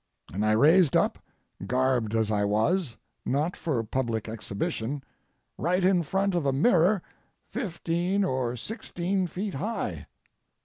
And 0.33 0.43
I 0.43 0.53
raised 0.53 0.97
up, 0.97 1.19
garbed 1.67 2.15
as 2.15 2.31
I 2.31 2.43
was, 2.43 2.97
not 3.23 3.55
for 3.55 3.83
public 3.83 4.27
exhibition, 4.27 5.03
right 5.59 5.85
in 5.85 6.01
front 6.01 6.33
of 6.33 6.43
a 6.43 6.51
mirror 6.51 7.03
fifteen 7.51 8.23
or 8.23 8.55
sixteen 8.55 9.27
feet 9.27 9.53
high. 9.53 10.07